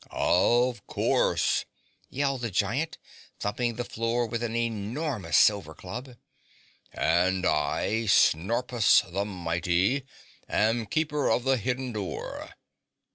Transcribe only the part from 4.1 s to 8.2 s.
with an enormous silver club. "And I,